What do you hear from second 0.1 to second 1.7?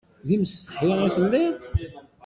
D imsetḥi i telliḍ?